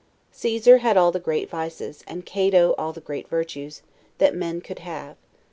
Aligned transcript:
Caesar 0.31 0.79
had 0.79 0.97
all 0.97 1.11
the 1.11 1.19
great 1.19 1.47
vices, 1.47 2.03
and 2.07 2.25
Cato 2.25 2.73
all 2.75 2.91
the 2.91 2.99
great 2.99 3.27
virtues, 3.27 3.83
that 4.17 4.33
men 4.33 4.59
could 4.59 4.79
have. 4.79 5.15